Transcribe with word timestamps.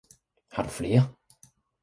Har 0.51 0.63
du 0.63 0.69
flere? 0.69 1.03